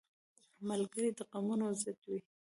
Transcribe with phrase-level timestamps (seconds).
[0.67, 2.19] ملګری د غمونو ضد وي